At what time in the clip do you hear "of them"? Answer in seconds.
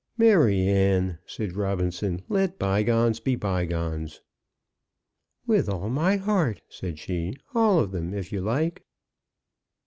7.79-8.11